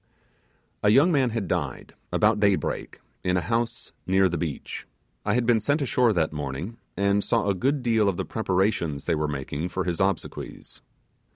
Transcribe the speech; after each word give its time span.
A 0.81 0.89
young 0.89 1.11
man 1.11 1.29
had 1.29 1.47
died, 1.47 1.93
about 2.11 2.39
daybreak, 2.39 3.01
in 3.23 3.37
a 3.37 3.41
house 3.41 3.91
near 4.07 4.27
the 4.27 4.35
beach. 4.35 4.87
I 5.23 5.35
had 5.35 5.45
been 5.45 5.59
sent 5.59 5.79
ashore 5.79 6.11
that 6.11 6.33
morning, 6.33 6.79
and 6.97 7.23
saw 7.23 7.47
a 7.47 7.53
good 7.53 7.83
deal 7.83 8.09
of 8.09 8.17
the 8.17 8.25
preparations 8.25 9.05
they 9.05 9.13
were 9.13 9.27
making 9.27 9.69
for 9.69 9.83
his 9.83 10.01
obsequies. 10.01 10.81